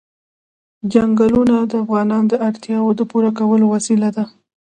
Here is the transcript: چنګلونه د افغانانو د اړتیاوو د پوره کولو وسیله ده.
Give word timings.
چنګلونه 0.91 1.55
د 1.71 1.73
افغانانو 1.83 2.29
د 2.31 2.33
اړتیاوو 2.47 2.97
د 2.99 3.01
پوره 3.11 3.31
کولو 3.39 3.65
وسیله 3.75 4.09
ده. 4.15 4.23